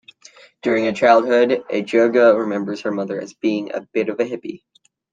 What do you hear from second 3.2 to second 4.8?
as being "a bit of a hippie".